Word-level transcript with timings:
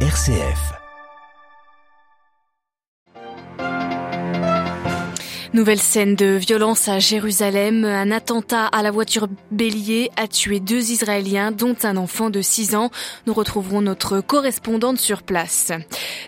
RCF. 0.00 0.85
Nouvelle 5.56 5.80
scène 5.80 6.16
de 6.16 6.36
violence 6.36 6.86
à 6.86 6.98
Jérusalem. 6.98 7.86
Un 7.86 8.10
attentat 8.10 8.66
à 8.66 8.82
la 8.82 8.90
voiture 8.90 9.26
bélier 9.50 10.10
a 10.18 10.28
tué 10.28 10.60
deux 10.60 10.90
Israéliens, 10.90 11.50
dont 11.50 11.74
un 11.82 11.96
enfant 11.96 12.28
de 12.28 12.42
6 12.42 12.74
ans. 12.74 12.90
Nous 13.26 13.32
retrouverons 13.32 13.80
notre 13.80 14.20
correspondante 14.20 14.98
sur 14.98 15.22
place. 15.22 15.72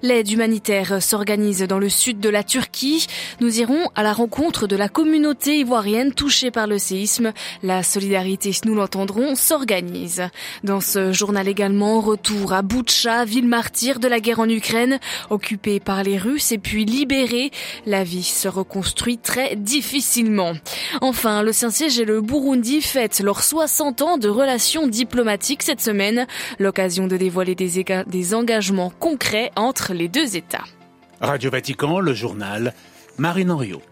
L'aide 0.01 0.30
humanitaire 0.30 1.02
s'organise 1.02 1.61
dans 1.64 1.79
le 1.79 1.91
sud 1.91 2.20
de 2.20 2.30
la 2.30 2.43
Turquie. 2.43 3.06
Nous 3.41 3.61
irons 3.61 3.91
à 3.95 4.02
la 4.02 4.14
rencontre 4.14 4.66
de 4.66 4.77
la 4.77 4.88
communauté 4.88 5.59
ivoirienne 5.59 6.15
touchée 6.15 6.51
par 6.51 6.66
le 6.66 6.79
séisme. 6.79 7.34
La 7.62 7.83
solidarité, 7.83 8.52
nous 8.65 8.74
l'entendrons, 8.74 9.34
s'organise. 9.34 10.23
Dans 10.65 10.80
ce 10.80 11.12
journal 11.12 11.48
également, 11.48 12.01
retour 12.01 12.55
à 12.55 12.62
Boutcha, 12.62 13.27
ville 13.27 13.47
martyre 13.47 14.01
de 14.01 14.09
la 14.09 14.20
guerre 14.20 14.41
en 14.41 14.48
Ukraine, 14.48 14.98
occupée 15.29 15.80
par 15.80 16.02
les 16.02 16.16
Russes 16.16 16.51
et 16.51 16.59
puis 16.59 16.87
libérée. 16.87 17.51
La 17.84 18.05
vie 18.05 18.23
se 18.23 18.48
reconstruit 18.48 19.17
très 19.22 19.56
difficilement. 19.56 20.52
Enfin, 21.00 21.42
le 21.42 21.52
Saint-Siège 21.52 21.98
et 21.98 22.04
le 22.04 22.20
Burundi 22.20 22.80
fêtent 22.80 23.20
leurs 23.20 23.42
60 23.42 24.02
ans 24.02 24.18
de 24.18 24.28
relations 24.28 24.86
diplomatiques 24.86 25.62
cette 25.62 25.80
semaine, 25.80 26.27
l'occasion 26.58 27.06
de 27.06 27.16
dévoiler 27.16 27.54
des, 27.54 27.84
des 28.06 28.34
engagements 28.34 28.92
concrets 28.98 29.50
entre 29.56 29.94
les 29.94 30.08
deux 30.08 30.36
États. 30.36 30.64
Radio 31.20 31.50
Vatican, 31.50 32.00
le 32.00 32.14
journal 32.14 32.74
Marine 33.18 33.50
Henriot. 33.50 33.82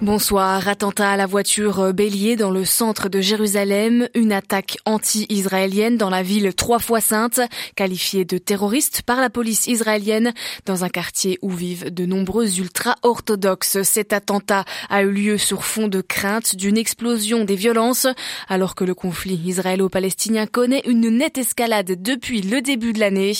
Bonsoir. 0.00 0.68
Attentat 0.68 1.10
à 1.10 1.16
la 1.16 1.26
voiture 1.26 1.92
bélier 1.92 2.36
dans 2.36 2.52
le 2.52 2.64
centre 2.64 3.08
de 3.08 3.20
Jérusalem. 3.20 4.08
Une 4.14 4.32
attaque 4.32 4.78
anti-israélienne 4.84 5.96
dans 5.96 6.08
la 6.08 6.22
ville 6.22 6.54
trois 6.54 6.78
fois 6.78 7.00
sainte, 7.00 7.40
qualifiée 7.74 8.24
de 8.24 8.38
terroriste 8.38 9.02
par 9.02 9.20
la 9.20 9.28
police 9.28 9.66
israélienne 9.66 10.32
dans 10.66 10.84
un 10.84 10.88
quartier 10.88 11.36
où 11.42 11.50
vivent 11.50 11.92
de 11.92 12.06
nombreux 12.06 12.60
ultra-orthodoxes. 12.60 13.82
Cet 13.82 14.12
attentat 14.12 14.64
a 14.88 15.02
eu 15.02 15.10
lieu 15.10 15.36
sur 15.36 15.64
fond 15.64 15.88
de 15.88 16.00
crainte 16.00 16.54
d'une 16.54 16.78
explosion 16.78 17.44
des 17.44 17.56
violences 17.56 18.06
alors 18.48 18.76
que 18.76 18.84
le 18.84 18.94
conflit 18.94 19.40
israélo-palestinien 19.46 20.46
connaît 20.46 20.82
une 20.86 21.08
nette 21.08 21.38
escalade 21.38 22.00
depuis 22.00 22.40
le 22.42 22.62
début 22.62 22.92
de 22.92 23.00
l'année. 23.00 23.32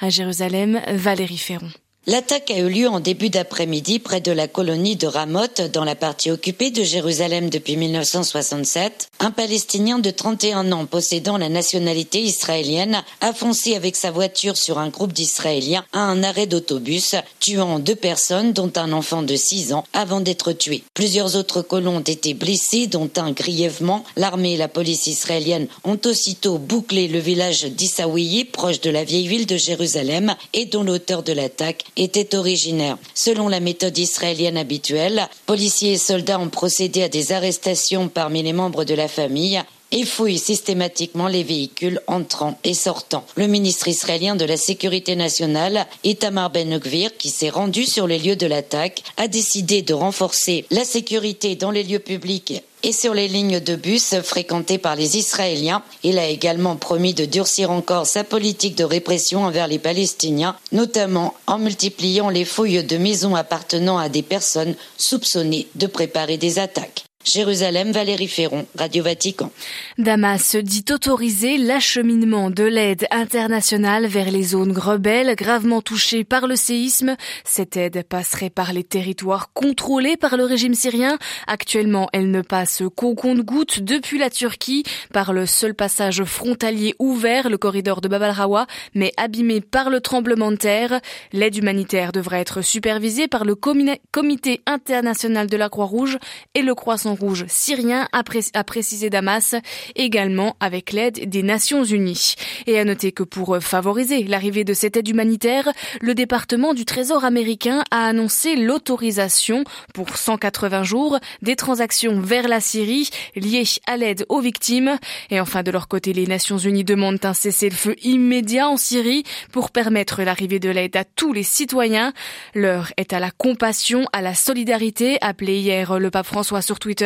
À 0.00 0.10
Jérusalem, 0.10 0.80
Valérie 0.92 1.38
Ferron. 1.38 1.70
L'attaque 2.06 2.50
a 2.50 2.56
eu 2.56 2.70
lieu 2.70 2.88
en 2.88 2.98
début 2.98 3.28
d'après-midi 3.28 3.98
près 3.98 4.22
de 4.22 4.32
la 4.32 4.48
colonie 4.48 4.96
de 4.96 5.06
Ramoth, 5.06 5.60
dans 5.70 5.84
la 5.84 5.94
partie 5.94 6.30
occupée 6.30 6.70
de 6.70 6.82
Jérusalem 6.82 7.50
depuis 7.50 7.76
1967. 7.76 9.10
Un 9.20 9.30
Palestinien 9.30 9.98
de 9.98 10.10
31 10.10 10.72
ans 10.72 10.86
possédant 10.86 11.36
la 11.36 11.50
nationalité 11.50 12.22
israélienne 12.22 13.02
a 13.20 13.34
foncé 13.34 13.76
avec 13.76 13.96
sa 13.96 14.10
voiture 14.10 14.56
sur 14.56 14.78
un 14.78 14.88
groupe 14.88 15.12
d'Israéliens 15.12 15.84
à 15.92 16.00
un 16.00 16.22
arrêt 16.22 16.46
d'autobus, 16.46 17.16
tuant 17.38 17.78
deux 17.78 17.94
personnes, 17.94 18.54
dont 18.54 18.72
un 18.76 18.92
enfant 18.92 19.22
de 19.22 19.36
6 19.36 19.74
ans, 19.74 19.84
avant 19.92 20.22
d'être 20.22 20.52
tué. 20.52 20.82
Plusieurs 20.94 21.36
autres 21.36 21.60
colons 21.60 21.98
ont 21.98 22.00
été 22.00 22.32
blessés, 22.32 22.86
dont 22.86 23.10
un 23.16 23.32
grièvement. 23.32 24.04
L'armée 24.16 24.54
et 24.54 24.56
la 24.56 24.68
police 24.68 25.06
israélienne 25.06 25.68
ont 25.84 26.00
aussitôt 26.06 26.56
bouclé 26.56 27.08
le 27.08 27.18
village 27.18 27.64
d'Issaouiye, 27.64 28.46
proche 28.46 28.80
de 28.80 28.88
la 28.88 29.04
vieille 29.04 29.28
ville 29.28 29.46
de 29.46 29.58
Jérusalem, 29.58 30.34
et 30.54 30.64
dont 30.64 30.82
l'auteur 30.82 31.22
de 31.22 31.34
l'attaque 31.34 31.84
était 31.96 32.34
originaire. 32.34 32.98
Selon 33.14 33.48
la 33.48 33.60
méthode 33.60 33.96
israélienne 33.98 34.56
habituelle, 34.56 35.28
policiers 35.46 35.92
et 35.92 35.98
soldats 35.98 36.38
ont 36.38 36.48
procédé 36.48 37.02
à 37.02 37.08
des 37.08 37.32
arrestations 37.32 38.08
parmi 38.08 38.42
les 38.42 38.52
membres 38.52 38.84
de 38.84 38.94
la 38.94 39.08
famille 39.08 39.62
et 39.92 40.04
fouillent 40.04 40.38
systématiquement 40.38 41.28
les 41.28 41.42
véhicules 41.42 42.00
entrant 42.06 42.58
et 42.64 42.74
sortant. 42.74 43.24
Le 43.36 43.46
ministre 43.46 43.88
israélien 43.88 44.36
de 44.36 44.44
la 44.44 44.56
Sécurité 44.56 45.16
nationale, 45.16 45.86
Itamar 46.04 46.50
Ben-Gvir, 46.50 47.16
qui 47.16 47.30
s'est 47.30 47.50
rendu 47.50 47.84
sur 47.84 48.06
les 48.06 48.18
lieux 48.18 48.36
de 48.36 48.46
l'attaque, 48.46 49.02
a 49.16 49.28
décidé 49.28 49.82
de 49.82 49.94
renforcer 49.94 50.64
la 50.70 50.84
sécurité 50.84 51.56
dans 51.56 51.70
les 51.70 51.82
lieux 51.82 51.98
publics 51.98 52.62
et 52.82 52.92
sur 52.92 53.14
les 53.14 53.28
lignes 53.28 53.60
de 53.60 53.76
bus 53.76 54.14
fréquentées 54.22 54.78
par 54.78 54.96
les 54.96 55.18
Israéliens. 55.18 55.82
Il 56.02 56.18
a 56.18 56.28
également 56.28 56.76
promis 56.76 57.14
de 57.14 57.26
durcir 57.26 57.70
encore 57.70 58.06
sa 58.06 58.24
politique 58.24 58.76
de 58.76 58.84
répression 58.84 59.44
envers 59.44 59.68
les 59.68 59.78
Palestiniens, 59.78 60.56
notamment 60.72 61.34
en 61.46 61.58
multipliant 61.58 62.30
les 62.30 62.44
fouilles 62.44 62.84
de 62.84 62.96
maisons 62.96 63.34
appartenant 63.34 63.98
à 63.98 64.08
des 64.08 64.22
personnes 64.22 64.76
soupçonnées 64.96 65.68
de 65.74 65.86
préparer 65.86 66.38
des 66.38 66.58
attaques. 66.58 67.04
Jérusalem, 67.22 67.92
Valérie 67.92 68.28
Ferron, 68.28 68.66
Radio 68.78 69.04
Vatican. 69.04 69.52
Damas 69.98 70.56
dit 70.56 70.86
autoriser 70.90 71.58
l'acheminement 71.58 72.50
de 72.50 72.64
l'aide 72.64 73.06
internationale 73.10 74.06
vers 74.06 74.30
les 74.30 74.42
zones 74.42 74.76
rebelles 74.76 75.36
gravement 75.36 75.82
touchées 75.82 76.24
par 76.24 76.46
le 76.46 76.56
séisme. 76.56 77.16
Cette 77.44 77.76
aide 77.76 78.04
passerait 78.08 78.48
par 78.48 78.72
les 78.72 78.84
territoires 78.84 79.52
contrôlés 79.52 80.16
par 80.16 80.38
le 80.38 80.44
régime 80.44 80.72
syrien. 80.72 81.18
Actuellement, 81.46 82.08
elle 82.14 82.30
ne 82.30 82.40
passe 82.40 82.82
qu'au 82.96 83.14
compte-gouttes 83.14 83.80
depuis 83.80 84.18
la 84.18 84.30
Turquie 84.30 84.84
par 85.12 85.34
le 85.34 85.44
seul 85.44 85.74
passage 85.74 86.24
frontalier 86.24 86.94
ouvert, 86.98 87.50
le 87.50 87.58
corridor 87.58 88.00
de 88.00 88.08
Bab 88.08 88.22
al-Rawa, 88.22 88.66
mais 88.94 89.12
abîmé 89.18 89.60
par 89.60 89.90
le 89.90 90.00
tremblement 90.00 90.52
de 90.52 90.56
terre. 90.56 91.00
L'aide 91.34 91.56
humanitaire 91.56 92.12
devrait 92.12 92.40
être 92.40 92.62
supervisée 92.62 93.28
par 93.28 93.44
le 93.44 93.54
Comité 93.54 94.62
international 94.64 95.48
de 95.48 95.56
la 95.58 95.68
Croix-Rouge 95.68 96.16
et 96.54 96.62
le 96.62 96.74
Croissant 96.74 97.09
rouge 97.14 97.44
syrien, 97.48 98.08
a, 98.12 98.64
précisé 98.64 99.10
Damas, 99.10 99.54
également 99.96 100.56
avec 100.60 100.92
l'aide 100.92 101.28
des 101.28 101.42
Nations 101.42 101.84
Unies. 101.84 102.34
Et 102.66 102.78
à 102.78 102.84
noter 102.84 103.12
que 103.12 103.22
pour 103.22 103.58
favoriser 103.60 104.24
l'arrivée 104.24 104.64
de 104.64 104.74
cette 104.74 104.96
aide 104.96 105.08
humanitaire, 105.08 105.68
le 106.00 106.14
département 106.14 106.74
du 106.74 106.84
Trésor 106.84 107.24
américain 107.24 107.84
a 107.90 108.06
annoncé 108.06 108.56
l'autorisation 108.56 109.64
pour 109.94 110.16
180 110.16 110.82
jours 110.82 111.18
des 111.42 111.56
transactions 111.56 112.20
vers 112.20 112.48
la 112.48 112.60
Syrie 112.60 113.10
liées 113.36 113.64
à 113.86 113.96
l'aide 113.96 114.24
aux 114.28 114.40
victimes. 114.40 114.98
Et 115.30 115.40
enfin, 115.40 115.62
de 115.62 115.70
leur 115.70 115.88
côté, 115.88 116.12
les 116.12 116.26
Nations 116.26 116.58
Unies 116.58 116.84
demandent 116.84 117.24
un 117.24 117.34
cessez-le-feu 117.34 117.96
immédiat 118.02 118.68
en 118.68 118.76
Syrie 118.76 119.24
pour 119.52 119.70
permettre 119.70 120.22
l'arrivée 120.22 120.58
de 120.58 120.70
l'aide 120.70 120.96
à 120.96 121.04
tous 121.04 121.32
les 121.32 121.42
citoyens. 121.42 122.12
L'heure 122.54 122.92
est 122.96 123.12
à 123.12 123.20
la 123.20 123.30
compassion, 123.30 124.04
à 124.12 124.22
la 124.22 124.34
solidarité, 124.34 125.18
appelé 125.20 125.58
hier 125.58 125.98
le 125.98 126.10
pape 126.10 126.26
François 126.26 126.62
sur 126.62 126.78
Twitter 126.78 126.99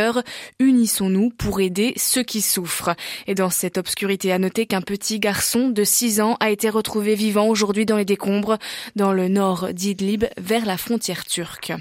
Unissons-nous 0.58 1.30
pour 1.30 1.60
aider 1.60 1.92
ceux 1.96 2.22
qui 2.22 2.40
souffrent. 2.40 2.94
Et 3.26 3.34
dans 3.34 3.50
cette 3.50 3.78
obscurité, 3.78 4.32
à 4.32 4.38
noter 4.38 4.66
qu'un 4.66 4.80
petit 4.80 5.18
garçon 5.18 5.68
de 5.68 5.84
6 5.84 6.20
ans 6.20 6.36
a 6.40 6.50
été 6.50 6.68
retrouvé 6.68 7.14
vivant 7.14 7.46
aujourd'hui 7.46 7.86
dans 7.86 7.96
les 7.96 8.04
décombres 8.04 8.58
dans 8.96 9.12
le 9.12 9.28
nord 9.28 9.68
d'Idlib 9.72 10.24
vers 10.38 10.66
la 10.66 10.76
frontière 10.76 11.24
turque. 11.24 11.72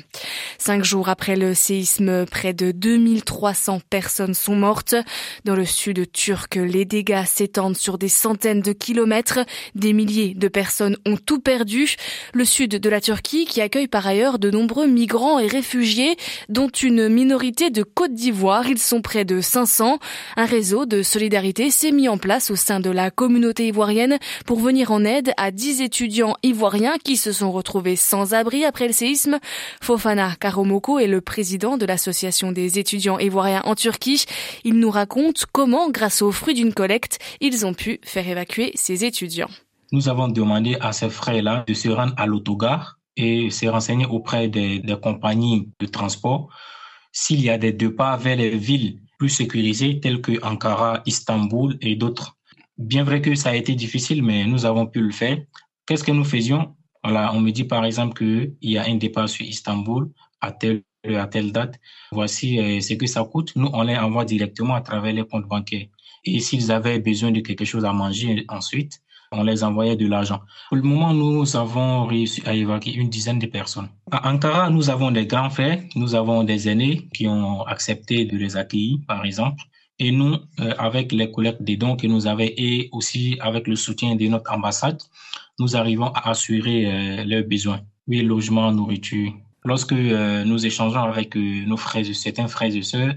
Cinq 0.58 0.84
jours 0.84 1.10
après 1.10 1.36
le 1.36 1.54
séisme, 1.54 2.26
près 2.26 2.54
de 2.54 2.72
2300 2.72 3.82
personnes 3.90 4.34
sont 4.34 4.56
mortes. 4.56 4.96
Dans 5.46 5.56
le 5.56 5.66
sud 5.66 6.12
turc, 6.12 6.56
les 6.56 6.86
dégâts 6.86 7.26
s'étendent 7.26 7.78
sur 7.78 7.98
des 7.98 8.10
centaines 8.10 8.62
de 8.62 8.72
kilomètres. 8.72 9.40
Des 9.76 9.94
milliers 9.94 10.34
de 10.36 10.48
personnes 10.48 10.98
ont 11.06 11.18
tout 11.18 11.40
perdu. 11.40 11.96
Le 12.34 12.46
sud 12.46 12.72
de 12.72 12.90
la 12.90 13.02
Turquie, 13.02 13.46
qui 13.46 13.62
accueille 13.62 13.88
par 13.88 14.08
ailleurs 14.08 14.40
de 14.40 14.50
nombreux 14.52 14.88
migrants 14.88 15.40
et 15.40 15.48
réfugiés, 15.48 16.16
dont 16.50 16.70
une 16.70 17.10
minorité 17.10 17.70
de 17.70 17.84
Côte 18.04 18.16
d'Ivoire. 18.16 18.68
Ils 18.68 18.80
sont 18.80 19.02
près 19.02 19.24
de 19.24 19.40
500. 19.40 19.98
Un 20.36 20.46
réseau 20.46 20.86
de 20.86 21.04
solidarité 21.04 21.72
s'est 21.72 21.94
mis 21.94 22.10
en 22.10 22.18
place 22.18 22.52
au 22.52 22.58
sein 22.58 22.82
de 22.82 22.90
la 22.90 23.12
communauté 23.12 23.68
ivoirienne 23.68 24.18
pour 24.46 24.60
venir 24.60 24.92
en 24.92 25.06
aide 25.06 25.32
à 25.38 25.52
10 25.52 25.80
étudiants 25.80 26.36
ivoiriens 26.44 26.96
qui 27.02 27.16
se 27.16 27.32
sont 27.32 27.50
retrouvés 27.50 27.96
sans 27.96 28.34
abri 28.34 28.66
après 28.66 28.88
le 28.88 28.94
séisme. 28.94 29.40
Fofana 29.82 30.36
Karomoko 30.38 31.00
est 31.00 31.08
le 31.08 31.22
président 31.22 31.78
de 31.78 31.86
l'association 31.86 32.52
des 32.52 32.78
étudiants 32.78 33.20
ivoiriens 33.20 33.62
en 33.64 33.74
Turquie. 33.74 34.26
Il 34.66 34.80
nous 34.80 34.92
raconte 34.92 35.46
comment, 35.54 35.90
grâce 35.90 36.22
aux 36.22 36.34
fruits 36.34 36.56
d'une 36.56 36.74
collecte, 36.74 37.20
ils 37.40 37.66
ont 37.66 37.74
pu 37.74 38.02
faire 38.04 38.28
évacuer 38.28 38.74
ces 38.76 39.06
étudiants. 39.06 39.50
Nous 39.94 40.10
avons 40.10 40.28
demandé 40.28 40.76
à 40.82 40.92
ces 40.92 41.10
frères-là 41.10 41.64
de 41.66 41.74
se 41.74 41.88
rendre 41.88 42.16
à 42.18 42.26
l'autogare 42.26 43.00
et 43.16 43.50
se 43.50 43.66
renseigner 43.68 44.08
auprès 44.08 44.50
des, 44.50 44.80
des 44.80 45.00
compagnies 45.00 45.70
de 45.80 45.86
transport 45.86 46.50
s'il 47.14 47.42
y 47.42 47.50
a 47.50 47.58
des 47.58 47.74
pas 47.90 48.18
vers 48.18 48.36
les 48.36 48.58
villes 48.58 49.00
plus 49.18 49.30
sécurisées 49.30 50.00
telles 50.02 50.20
que 50.20 50.44
Ankara, 50.44 51.02
Istanbul 51.06 51.78
et 51.80 51.96
d'autres. 51.96 52.38
Bien 52.78 53.04
vrai 53.04 53.22
que 53.22 53.36
ça 53.36 53.52
a 53.52 53.56
été 53.56 53.76
difficile, 53.76 54.24
mais 54.24 54.46
nous 54.46 54.66
avons 54.66 54.88
pu 54.88 55.00
le 55.00 55.12
faire. 55.12 55.38
Qu'est-ce 55.86 56.04
que 56.04 56.12
nous 56.12 56.26
faisions? 56.26 56.76
On 57.04 57.40
me 57.40 57.52
dit 57.52 57.66
par 57.66 57.86
exemple 57.86 58.16
qu'il 58.18 58.56
y 58.62 58.78
a 58.78 58.86
un 58.86 58.96
départ 58.96 59.30
sur 59.30 59.46
Istanbul 59.46 60.10
à 60.42 60.52
telle, 60.52 60.84
à 61.06 61.28
telle 61.28 61.52
date. 61.52 61.80
Voici 62.12 62.60
euh, 62.60 62.82
ce 62.82 62.96
que 62.96 63.06
ça 63.06 63.24
coûte. 63.24 63.54
Nous, 63.56 63.70
on 63.72 63.84
les 63.84 63.96
envoie 63.96 64.26
directement 64.26 64.74
à 64.74 64.82
travers 64.82 65.14
les 65.14 65.26
comptes 65.26 65.48
bancaires. 65.48 65.88
Et 66.26 66.40
s'ils 66.40 66.72
avaient 66.72 67.00
besoin 67.00 67.32
de 67.32 67.42
quelque 67.42 67.66
chose 67.66 67.86
à 67.86 67.94
manger 67.94 68.46
ensuite, 68.48 69.02
on 69.34 69.44
les 69.44 69.64
envoyait 69.64 69.96
de 69.96 70.08
l'argent. 70.08 70.42
Pour 70.70 70.78
le 70.78 70.84
moment, 70.84 71.14
nous 71.14 71.56
avons 71.56 72.06
réussi 72.06 72.42
à 72.46 72.54
évacuer 72.54 72.94
une 72.94 73.10
dizaine 73.10 73.40
de 73.40 73.48
personnes. 73.48 73.90
À 74.12 74.30
Ankara, 74.30 74.70
nous 74.70 74.90
avons 74.90 75.12
des 75.12 75.26
grands 75.26 75.50
frères, 75.50 75.82
nous 75.96 76.16
avons 76.16 76.44
des 76.44 76.70
aînés 76.70 77.08
qui 77.14 77.28
ont 77.28 77.64
accepté 77.64 78.26
de 78.26 78.38
les 78.38 78.56
accueillir, 78.58 79.00
par 79.08 79.26
exemple. 79.26 79.62
Et 80.00 80.12
nous, 80.12 80.36
euh, 80.60 80.74
avec 80.78 81.12
les 81.12 81.32
collectes 81.32 81.62
des 81.62 81.78
dons 81.78 81.96
que 81.96 82.08
nous 82.08 82.28
avons 82.28 82.48
et 82.58 82.90
aussi 82.92 83.38
avec 83.42 83.68
le 83.68 83.76
soutien 83.76 84.16
de 84.16 84.28
notre 84.28 84.52
ambassade, 84.52 85.02
nous 85.60 85.76
arrivons 85.76 86.08
à 86.08 86.30
assurer 86.32 86.86
euh, 86.86 87.24
leurs 87.24 87.44
besoins. 87.44 87.82
Oui, 88.08 88.22
logement, 88.22 88.72
nourriture. 88.72 89.32
Lorsque 89.64 89.94
euh, 89.94 90.44
nous 90.44 90.66
échangeons 90.66 91.04
avec 91.04 91.36
nos 91.36 91.78
frères, 91.78 92.06
certains 92.14 92.48
frères 92.48 92.76
et 92.76 92.82
sœurs, 92.82 93.14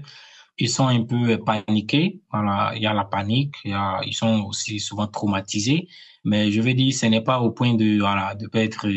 ils 0.59 0.69
sont 0.69 0.87
un 0.87 1.03
peu 1.03 1.37
paniqués. 1.43 2.21
Voilà, 2.31 2.73
il 2.75 2.81
y 2.81 2.87
a 2.87 2.93
la 2.93 3.05
panique, 3.05 3.55
ils 3.65 4.13
sont 4.13 4.43
aussi 4.45 4.79
souvent 4.79 5.07
traumatisés. 5.07 5.87
Mais 6.23 6.51
je 6.51 6.61
veux 6.61 6.73
dire, 6.73 6.93
ce 6.93 7.05
n'est 7.05 7.21
pas 7.21 7.39
au 7.39 7.51
point 7.51 7.73
de, 7.75 7.99
voilà, 7.99 8.35
de 8.35 8.47
perdre 8.47 8.87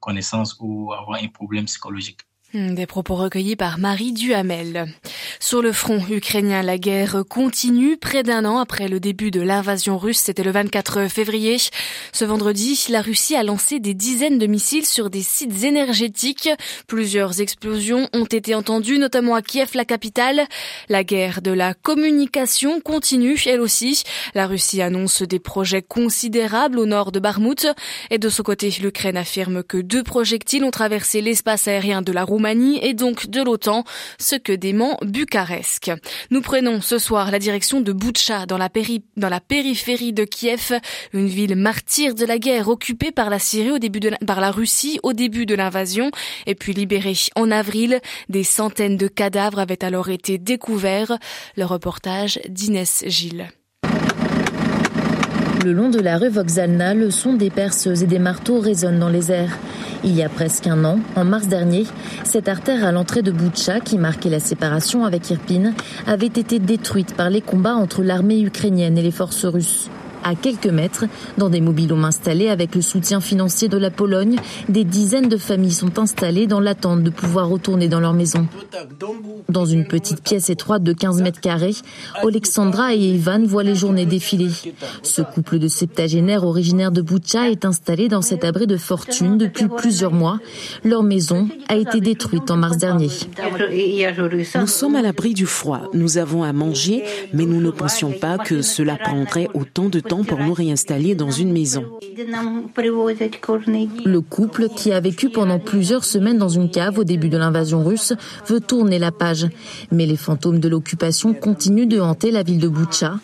connaissance 0.00 0.56
ou 0.60 0.92
avoir 0.92 1.22
un 1.22 1.28
problème 1.28 1.66
psychologique. 1.66 2.20
Hmm, 2.52 2.74
des 2.74 2.86
propos 2.86 3.14
recueillis 3.14 3.54
par 3.54 3.78
Marie 3.78 4.12
Duhamel. 4.12 4.92
Sur 5.38 5.62
le 5.62 5.70
front 5.70 6.04
ukrainien, 6.10 6.62
la 6.62 6.78
guerre 6.78 7.22
continue 7.28 7.96
près 7.96 8.24
d'un 8.24 8.44
an 8.44 8.58
après 8.58 8.88
le 8.88 8.98
début 8.98 9.30
de 9.30 9.40
l'invasion 9.40 9.96
russe. 9.98 10.18
C'était 10.18 10.42
le 10.42 10.50
24 10.50 11.06
février. 11.06 11.58
Ce 12.12 12.24
vendredi, 12.24 12.86
la 12.88 13.02
Russie 13.02 13.36
a 13.36 13.44
lancé 13.44 13.78
des 13.78 13.94
dizaines 13.94 14.38
de 14.38 14.48
missiles 14.48 14.84
sur 14.84 15.10
des 15.10 15.22
sites 15.22 15.62
énergétiques. 15.62 16.48
Plusieurs 16.88 17.40
explosions 17.40 18.08
ont 18.12 18.24
été 18.24 18.56
entendues, 18.56 18.98
notamment 18.98 19.36
à 19.36 19.42
Kiev, 19.42 19.70
la 19.74 19.84
capitale. 19.84 20.42
La 20.88 21.04
guerre 21.04 21.42
de 21.42 21.52
la 21.52 21.74
communication 21.74 22.80
continue, 22.80 23.40
elle 23.46 23.60
aussi. 23.60 24.02
La 24.34 24.48
Russie 24.48 24.82
annonce 24.82 25.22
des 25.22 25.38
projets 25.38 25.82
considérables 25.82 26.80
au 26.80 26.86
nord 26.86 27.12
de 27.12 27.20
Barmout. 27.20 27.68
Et 28.10 28.18
de 28.18 28.28
son 28.28 28.42
côté, 28.42 28.74
l'Ukraine 28.82 29.16
affirme 29.16 29.62
que 29.62 29.76
deux 29.78 30.02
projectiles 30.02 30.64
ont 30.64 30.72
traversé 30.72 31.20
l'espace 31.20 31.68
aérien 31.68 32.02
de 32.02 32.10
la 32.10 32.24
Roumanie 32.24 32.39
et 32.82 32.94
donc 32.94 33.28
de 33.28 33.42
l'OTAN, 33.42 33.84
ce 34.18 34.36
que 34.36 34.52
dément 34.52 34.96
Bucarest. 35.02 35.92
Nous 36.30 36.40
prenons 36.40 36.80
ce 36.80 36.98
soir 36.98 37.30
la 37.30 37.38
direction 37.38 37.80
de 37.80 37.92
Boutcha 37.92 38.46
dans 38.46 38.58
la, 38.58 38.68
dans 39.16 39.28
la 39.28 39.40
périphérie 39.40 40.12
de 40.12 40.24
Kiev, 40.24 40.72
une 41.12 41.26
ville 41.26 41.56
martyre 41.56 42.14
de 42.14 42.24
la 42.24 42.38
guerre 42.38 42.68
occupée 42.68 43.12
par 43.12 43.30
la 43.30 43.38
Syrie 43.38 43.70
au 43.70 43.78
début 43.78 44.00
de 44.00 44.10
par 44.26 44.40
la 44.40 44.50
Russie 44.50 44.98
au 45.02 45.12
début 45.12 45.46
de 45.46 45.54
l'invasion 45.54 46.10
et 46.46 46.54
puis 46.54 46.72
libérée 46.72 47.16
en 47.36 47.50
avril. 47.50 48.00
Des 48.28 48.44
centaines 48.44 48.96
de 48.96 49.08
cadavres 49.08 49.58
avaient 49.58 49.84
alors 49.84 50.08
été 50.08 50.38
découverts. 50.38 51.18
Le 51.56 51.64
reportage 51.64 52.40
d'Inès 52.48 53.04
Gilles. 53.06 53.50
Le 55.62 55.72
long 55.72 55.90
de 55.90 56.00
la 56.00 56.16
rue 56.16 56.30
Vokzalna, 56.30 56.94
le 56.94 57.10
son 57.10 57.34
des 57.34 57.50
perceuses 57.50 58.02
et 58.02 58.06
des 58.06 58.18
marteaux 58.18 58.60
résonne 58.60 58.98
dans 58.98 59.10
les 59.10 59.30
airs. 59.30 59.58
Il 60.04 60.16
y 60.16 60.22
a 60.22 60.30
presque 60.30 60.66
un 60.66 60.84
an, 60.86 61.00
en 61.16 61.24
mars 61.26 61.48
dernier, 61.48 61.84
cette 62.24 62.48
artère 62.48 62.82
à 62.82 62.92
l'entrée 62.92 63.20
de 63.20 63.30
Boutcha, 63.30 63.80
qui 63.80 63.98
marquait 63.98 64.30
la 64.30 64.40
séparation 64.40 65.04
avec 65.04 65.28
Irpin, 65.28 65.74
avait 66.06 66.26
été 66.26 66.60
détruite 66.60 67.14
par 67.14 67.28
les 67.28 67.42
combats 67.42 67.74
entre 67.74 68.02
l'armée 68.02 68.40
ukrainienne 68.40 68.96
et 68.96 69.02
les 69.02 69.10
forces 69.10 69.44
russes. 69.44 69.90
À 70.22 70.34
quelques 70.34 70.66
mètres, 70.66 71.04
dans 71.38 71.48
des 71.48 71.60
mobilhomes 71.60 72.04
installés 72.04 72.48
avec 72.48 72.74
le 72.74 72.82
soutien 72.82 73.20
financier 73.20 73.68
de 73.68 73.78
la 73.78 73.90
Pologne, 73.90 74.36
des 74.68 74.84
dizaines 74.84 75.28
de 75.28 75.36
familles 75.36 75.72
sont 75.72 75.98
installées 75.98 76.46
dans 76.46 76.60
l'attente 76.60 77.02
de 77.02 77.10
pouvoir 77.10 77.48
retourner 77.48 77.88
dans 77.88 78.00
leur 78.00 78.12
maison. 78.12 78.46
Dans 79.48 79.64
une 79.64 79.86
petite 79.86 80.22
pièce 80.22 80.50
étroite 80.50 80.82
de 80.82 80.92
15 80.92 81.22
mètres 81.22 81.40
carrés, 81.40 81.74
Alexandra 82.22 82.94
et 82.94 82.98
Ivan 82.98 83.44
voient 83.44 83.62
les 83.62 83.74
journées 83.74 84.06
défiler. 84.06 84.50
Ce 85.02 85.22
couple 85.22 85.58
de 85.58 85.68
septagénaires 85.68 86.44
originaires 86.44 86.92
de 86.92 87.00
Boutcha 87.00 87.50
est 87.50 87.64
installé 87.64 88.08
dans 88.08 88.22
cet 88.22 88.44
abri 88.44 88.66
de 88.66 88.76
fortune 88.76 89.38
depuis 89.38 89.68
plusieurs 89.68 90.12
mois. 90.12 90.38
Leur 90.84 91.02
maison 91.02 91.48
a 91.68 91.76
été 91.76 92.00
détruite 92.00 92.50
en 92.50 92.56
mars 92.56 92.76
dernier. 92.76 93.08
Nous 94.54 94.66
sommes 94.66 94.96
à 94.96 95.02
l'abri 95.02 95.32
du 95.32 95.46
froid. 95.46 95.82
Nous 95.94 96.18
avons 96.18 96.42
à 96.42 96.52
manger, 96.52 97.04
mais 97.32 97.46
nous 97.46 97.60
ne 97.60 97.70
pensions 97.70 98.12
pas 98.12 98.38
que 98.38 98.62
cela 98.62 98.96
prendrait 98.96 99.48
autant 99.54 99.88
de 99.88 100.00
temps 100.00 100.09
pour 100.18 100.38
nous 100.40 100.52
réinstaller 100.52 101.14
dans 101.14 101.30
une 101.30 101.52
maison. 101.52 101.84
Le 104.04 104.18
couple, 104.20 104.68
qui 104.68 104.92
a 104.92 105.00
vécu 105.00 105.30
pendant 105.30 105.58
plusieurs 105.58 106.04
semaines 106.04 106.38
dans 106.38 106.48
une 106.48 106.70
cave 106.70 106.98
au 106.98 107.04
début 107.04 107.28
de 107.28 107.38
l'invasion 107.38 107.84
russe, 107.84 108.12
veut 108.46 108.60
tourner 108.60 108.98
la 108.98 109.12
page. 109.12 109.46
Mais 109.92 110.06
les 110.06 110.16
fantômes 110.16 110.58
de 110.58 110.68
l'occupation 110.68 111.32
continuent 111.32 111.86
de 111.86 112.00
hanter 112.00 112.30
la 112.30 112.42
ville 112.42 112.58
de 112.58 112.68
Boutcha. 112.68 113.14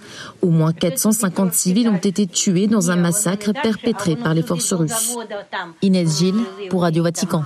Au 0.43 0.51
moins 0.51 0.73
450 0.73 1.53
civils 1.53 1.89
ont 1.89 1.97
été 1.97 2.27
tués 2.27 2.69
dans 2.69 2.91
un 2.91 2.97
massacre 2.97 3.53
perpétré 3.53 4.17
par 4.17 4.35
les 4.35 4.43
forces 4.43 4.73
russes. 4.73 5.17
Inès 5.83 6.19
Gilles 6.19 6.45
pour 6.71 6.83
Radio 6.83 7.03
Vatican. 7.03 7.43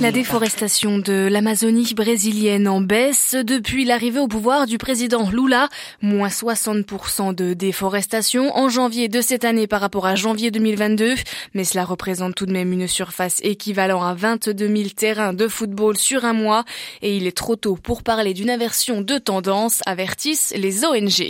La 0.00 0.12
déforestation 0.12 0.98
de 0.98 1.28
l'Amazonie 1.28 1.92
brésilienne 1.94 2.68
en 2.68 2.80
baisse 2.80 3.34
depuis 3.34 3.84
l'arrivée 3.84 4.20
au 4.20 4.28
pouvoir 4.28 4.66
du 4.66 4.78
président 4.78 5.28
Lula, 5.28 5.68
moins 6.00 6.28
60% 6.28 7.34
de 7.34 7.54
déforestation 7.54 8.43
en 8.52 8.68
janvier 8.68 9.08
de 9.08 9.20
cette 9.20 9.44
année 9.44 9.66
par 9.66 9.80
rapport 9.80 10.06
à 10.06 10.14
janvier 10.14 10.50
2022, 10.50 11.14
mais 11.54 11.64
cela 11.64 11.84
représente 11.84 12.34
tout 12.34 12.46
de 12.46 12.52
même 12.52 12.72
une 12.72 12.88
surface 12.88 13.40
équivalent 13.42 14.02
à 14.02 14.14
22 14.14 14.66
000 14.66 14.88
terrains 14.96 15.32
de 15.32 15.48
football 15.48 15.96
sur 15.96 16.24
un 16.24 16.32
mois 16.32 16.64
et 17.02 17.16
il 17.16 17.26
est 17.26 17.36
trop 17.36 17.56
tôt 17.56 17.76
pour 17.76 18.02
parler 18.02 18.34
d'une 18.34 18.50
inversion 18.50 19.00
de 19.00 19.18
tendance, 19.18 19.80
avertissent 19.86 20.52
les 20.56 20.84
ONG. 20.84 21.28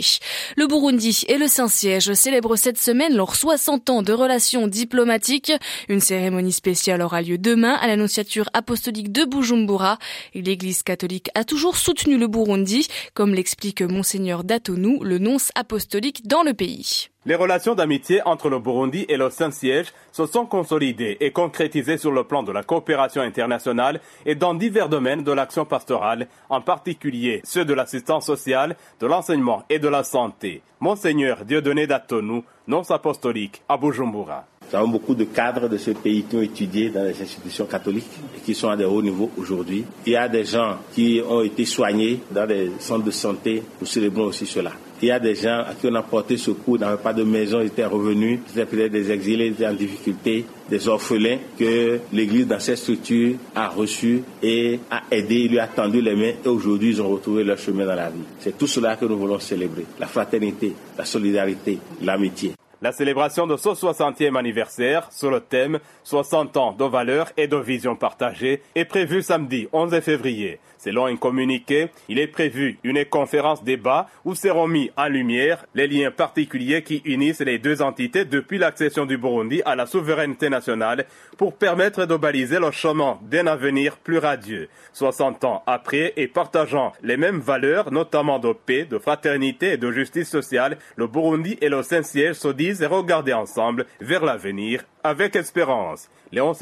Le 0.57 0.67
Burundi 0.67 1.23
et 1.27 1.37
le 1.37 1.47
Saint-Siège 1.47 2.13
célèbrent 2.13 2.57
cette 2.57 2.77
semaine 2.77 3.15
leurs 3.15 3.35
60 3.35 3.89
ans 3.89 4.01
de 4.01 4.13
relations 4.13 4.67
diplomatiques. 4.67 5.53
Une 5.89 5.99
cérémonie 5.99 6.53
spéciale 6.53 7.01
aura 7.01 7.21
lieu 7.21 7.37
demain 7.37 7.73
à 7.73 7.87
l'annonciature 7.87 8.49
apostolique 8.53 9.11
de 9.11 9.25
Bujumbura. 9.25 9.97
L'Église 10.33 10.83
catholique 10.83 11.29
a 11.35 11.43
toujours 11.43 11.77
soutenu 11.77 12.17
le 12.17 12.27
Burundi, 12.27 12.87
comme 13.13 13.33
l'explique 13.33 13.81
Monseigneur 13.81 14.43
Datonou, 14.43 15.03
le 15.03 15.17
nonce 15.17 15.51
apostolique 15.55 16.27
dans 16.27 16.43
le 16.43 16.53
pays. 16.53 17.04
Les 17.27 17.33
relations 17.33 17.73
d'amitié 17.73 18.21
entre 18.25 18.49
le 18.49 18.59
Burundi 18.59 19.03
et 19.09 19.17
le 19.17 19.31
Saint-Siège 19.31 19.93
se 20.11 20.27
sont 20.27 20.45
consolidées 20.45 21.17
et 21.21 21.31
concrétisées 21.31 21.97
sur 21.97 22.11
le 22.11 22.23
plan 22.23 22.43
de 22.43 22.51
la 22.51 22.61
coopération 22.61 23.23
internationale 23.23 23.99
et 24.27 24.35
dans 24.35 24.53
divers 24.53 24.89
domaines 24.89 25.23
de 25.23 25.31
l'action 25.31 25.65
pastorale, 25.65 26.27
en 26.49 26.61
particulier 26.61 27.41
ceux 27.43 27.65
de 27.65 27.73
l'assistance 27.73 28.27
sociale, 28.27 28.75
de 28.99 29.07
l'enseignement 29.07 29.63
et 29.71 29.79
de 29.79 29.87
la 29.87 30.03
santé. 30.03 30.61
Monseigneur 30.79 31.45
Dieudonné 31.45 31.87
Datonou, 31.87 32.43
nonce 32.67 32.91
apostolique 32.91 33.63
à 33.67 33.77
Bujumbura. 33.77 34.45
Nous 34.71 34.79
avons 34.79 34.87
beaucoup 34.87 35.15
de 35.15 35.25
cadres 35.25 35.69
de 35.69 35.77
ce 35.77 35.91
pays 35.91 36.23
qui 36.23 36.35
ont 36.35 36.41
étudié 36.41 36.89
dans 36.89 37.03
les 37.03 37.21
institutions 37.21 37.65
catholiques 37.65 38.05
et 38.35 38.41
qui 38.41 38.55
sont 38.55 38.69
à 38.69 38.75
de 38.75 38.85
hauts 38.85 39.01
niveaux 39.01 39.31
aujourd'hui. 39.37 39.85
Il 40.05 40.13
y 40.13 40.15
a 40.15 40.27
des 40.27 40.43
gens 40.43 40.77
qui 40.93 41.21
ont 41.27 41.41
été 41.41 41.65
soignés 41.65 42.19
dans 42.31 42.47
des 42.47 42.71
centres 42.79 43.05
de 43.05 43.11
santé. 43.11 43.63
Nous 43.79 43.87
célébrons 43.87 44.25
aussi 44.25 44.45
cela. 44.45 44.71
Il 45.01 45.09
y 45.09 45.11
a 45.11 45.19
des 45.19 45.35
gens 45.35 45.59
à 45.67 45.73
qui 45.79 45.87
on 45.87 45.95
a 45.95 46.01
porté 46.01 46.37
secours, 46.37 46.79
n'avaient 46.79 47.01
pas 47.01 47.13
de 47.13 47.23
maison, 47.23 47.59
ils 47.59 47.67
étaient 47.67 47.85
revenus, 47.85 48.39
c'était 48.47 48.65
peut-être 48.65 48.93
des 48.93 49.11
exilés, 49.11 49.47
ils 49.47 49.51
étaient 49.51 49.67
en 49.67 49.73
difficulté, 49.73 50.45
des 50.69 50.87
orphelins 50.87 51.37
que 51.59 51.99
l'Église 52.13 52.47
dans 52.47 52.59
cette 52.59 52.77
structure 52.77 53.35
a 53.53 53.67
reçus 53.67 54.23
et 54.41 54.79
a 54.89 55.03
aidé, 55.11 55.49
lui 55.49 55.59
a 55.59 55.67
tendu 55.67 56.01
les 56.01 56.15
mains 56.15 56.33
et 56.43 56.47
aujourd'hui 56.47 56.91
ils 56.91 57.01
ont 57.01 57.09
retrouvé 57.09 57.43
leur 57.43 57.57
chemin 57.57 57.85
dans 57.85 57.95
la 57.95 58.09
vie. 58.09 58.23
C'est 58.39 58.57
tout 58.57 58.67
cela 58.67 58.95
que 58.95 59.05
nous 59.05 59.17
voulons 59.17 59.39
célébrer. 59.39 59.85
La 59.99 60.07
fraternité, 60.07 60.73
la 60.97 61.03
solidarité, 61.03 61.77
l'amitié. 62.01 62.53
La 62.85 62.91
célébration 62.91 63.47
de 63.47 63.57
ce 63.57 63.69
60e 63.69 64.37
anniversaire 64.37 65.07
sur 65.11 65.31
le 65.31 65.39
thème 65.39 65.79
60 66.03 66.55
ans 66.55 66.71
de 66.71 66.85
valeurs 66.85 67.31
et 67.35 67.47
de 67.47 67.57
visions 67.57 67.95
partagées 67.95 68.61
est 68.75 68.85
prévue 68.85 69.23
samedi 69.23 69.67
11 69.73 69.99
février. 70.01 70.59
Selon 70.77 71.07
un 71.07 71.15
communiqué, 71.15 71.87
il 72.09 72.19
est 72.19 72.27
prévu 72.27 72.77
une 72.83 73.03
conférence 73.05 73.63
débat 73.63 74.07
où 74.23 74.35
seront 74.35 74.67
mis 74.67 74.91
en 74.97 75.07
lumière 75.07 75.65
les 75.73 75.87
liens 75.87 76.11
particuliers 76.11 76.83
qui 76.83 77.01
unissent 77.05 77.41
les 77.41 77.57
deux 77.57 77.81
entités 77.81 78.23
depuis 78.23 78.59
l'accession 78.59 79.07
du 79.07 79.17
Burundi 79.17 79.63
à 79.65 79.75
la 79.75 79.87
souveraineté 79.87 80.47
nationale 80.49 81.07
pour 81.39 81.55
permettre 81.55 82.05
de 82.05 82.15
baliser 82.15 82.59
le 82.59 82.69
chemin 82.69 83.17
d'un 83.23 83.47
avenir 83.47 83.97
plus 83.97 84.19
radieux. 84.19 84.69
60 84.93 85.43
ans 85.45 85.63
après 85.65 86.13
et 86.17 86.27
partageant 86.27 86.93
les 87.01 87.17
mêmes 87.17 87.39
valeurs, 87.39 87.91
notamment 87.91 88.37
de 88.37 88.53
paix, 88.53 88.85
de 88.85 88.99
fraternité 88.99 89.71
et 89.71 89.77
de 89.77 89.91
justice 89.91 90.29
sociale, 90.29 90.77
le 90.97 91.07
Burundi 91.07 91.57
et 91.61 91.69
le 91.69 91.81
Saint-Siège 91.81 92.35
se 92.35 92.49
disent 92.49 92.74
et 92.81 92.85
regarder 92.85 93.33
ensemble 93.33 93.85
vers 94.01 94.23
l'avenir 94.23 94.83
avec 95.03 95.35
espérance. 95.35 96.09
Léon. 96.31 96.53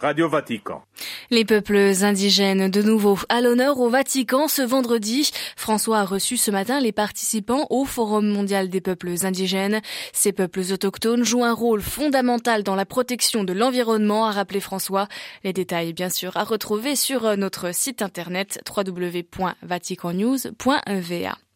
Radio 0.00 0.28
Vatican. 0.30 0.82
Les 1.30 1.44
peuples 1.44 1.92
indigènes 2.02 2.70
de 2.70 2.80
nouveau 2.80 3.18
à 3.28 3.42
l'honneur 3.42 3.78
au 3.80 3.90
Vatican 3.90 4.48
ce 4.48 4.62
vendredi. 4.62 5.30
François 5.56 5.98
a 5.98 6.06
reçu 6.06 6.38
ce 6.38 6.50
matin 6.50 6.80
les 6.80 6.92
participants 6.92 7.66
au 7.68 7.84
Forum 7.84 8.26
mondial 8.26 8.70
des 8.70 8.80
peuples 8.80 9.12
indigènes. 9.24 9.82
Ces 10.14 10.32
peuples 10.32 10.62
autochtones 10.72 11.22
jouent 11.22 11.44
un 11.44 11.52
rôle 11.52 11.82
fondamental 11.82 12.62
dans 12.62 12.76
la 12.76 12.86
protection 12.86 13.44
de 13.44 13.52
l'environnement, 13.52 14.26
a 14.26 14.30
rappelé 14.30 14.60
François. 14.60 15.06
Les 15.44 15.52
détails, 15.52 15.92
bien 15.92 16.08
sûr, 16.08 16.34
à 16.38 16.44
retrouver 16.44 16.96
sur 16.96 17.36
notre 17.36 17.74
site 17.74 18.00
internet 18.00 18.62
www.vaticannews.va. 18.74 21.49